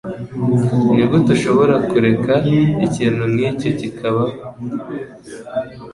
Nigute 0.95 1.29
ushobora 1.37 1.75
kureka 1.89 2.33
ikintu 2.85 3.23
nkicyo 3.33 3.69
kibaho? 3.79 4.25